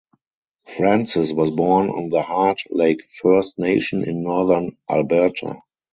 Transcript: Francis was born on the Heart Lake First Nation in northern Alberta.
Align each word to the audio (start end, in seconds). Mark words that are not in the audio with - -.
Francis 0.65 1.31
was 1.31 1.51
born 1.51 1.89
on 1.91 2.09
the 2.09 2.23
Heart 2.23 2.63
Lake 2.71 3.03
First 3.21 3.59
Nation 3.59 4.03
in 4.03 4.23
northern 4.23 4.75
Alberta. 4.89 5.61